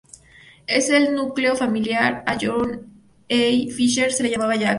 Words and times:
En 0.65 0.93
el 0.95 1.13
núcleo 1.13 1.55
familiar 1.55 2.23
a 2.25 2.35
John 2.41 2.91
A. 3.29 3.35
Fisher 3.71 4.11
se 4.11 4.23
le 4.23 4.31
llamaba 4.31 4.55
"Jack". 4.55 4.69